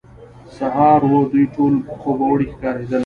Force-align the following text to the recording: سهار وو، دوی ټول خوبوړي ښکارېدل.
سهار 0.55 0.99
وو، 1.09 1.19
دوی 1.31 1.45
ټول 1.55 1.73
خوبوړي 1.99 2.47
ښکارېدل. 2.53 2.99